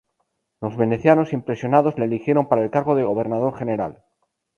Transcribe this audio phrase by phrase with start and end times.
[0.61, 4.03] Los venecianos, impresionados, le eligieron para el cargo de gobernador general.